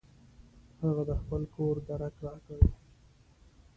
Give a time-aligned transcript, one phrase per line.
[0.81, 2.61] هغه د خپل کور درک راکړ.